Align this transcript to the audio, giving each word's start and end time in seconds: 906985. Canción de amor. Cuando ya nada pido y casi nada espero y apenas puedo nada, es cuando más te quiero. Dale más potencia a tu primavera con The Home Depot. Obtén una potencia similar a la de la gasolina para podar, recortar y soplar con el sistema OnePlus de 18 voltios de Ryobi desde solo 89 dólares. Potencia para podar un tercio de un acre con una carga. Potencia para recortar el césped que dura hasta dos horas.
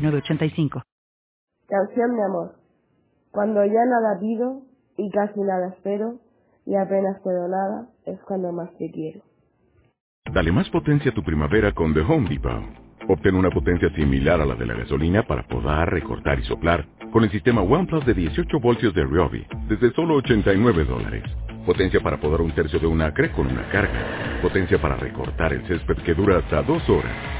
906985. 0.00 0.82
Canción 1.68 2.16
de 2.16 2.24
amor. 2.24 2.54
Cuando 3.30 3.64
ya 3.64 3.84
nada 3.84 4.18
pido 4.18 4.62
y 4.96 5.10
casi 5.10 5.40
nada 5.40 5.68
espero 5.68 6.18
y 6.66 6.74
apenas 6.74 7.20
puedo 7.22 7.48
nada, 7.48 7.88
es 8.04 8.20
cuando 8.22 8.52
más 8.52 8.70
te 8.76 8.90
quiero. 8.90 9.20
Dale 10.32 10.52
más 10.52 10.68
potencia 10.70 11.10
a 11.10 11.14
tu 11.14 11.22
primavera 11.22 11.72
con 11.72 11.94
The 11.94 12.00
Home 12.00 12.28
Depot. 12.28 12.62
Obtén 13.08 13.34
una 13.34 13.50
potencia 13.50 13.90
similar 13.94 14.40
a 14.40 14.46
la 14.46 14.54
de 14.54 14.66
la 14.66 14.74
gasolina 14.74 15.26
para 15.26 15.46
podar, 15.48 15.90
recortar 15.90 16.38
y 16.38 16.44
soplar 16.44 16.86
con 17.12 17.24
el 17.24 17.30
sistema 17.30 17.62
OnePlus 17.62 18.06
de 18.06 18.14
18 18.14 18.60
voltios 18.60 18.94
de 18.94 19.04
Ryobi 19.04 19.44
desde 19.68 19.92
solo 19.94 20.14
89 20.16 20.84
dólares. 20.84 21.24
Potencia 21.66 22.00
para 22.00 22.20
podar 22.20 22.40
un 22.40 22.52
tercio 22.52 22.78
de 22.78 22.86
un 22.86 23.02
acre 23.02 23.32
con 23.32 23.46
una 23.46 23.68
carga. 23.70 24.40
Potencia 24.42 24.80
para 24.80 24.96
recortar 24.96 25.52
el 25.52 25.66
césped 25.66 25.96
que 26.04 26.14
dura 26.14 26.38
hasta 26.38 26.62
dos 26.62 26.88
horas. 26.88 27.39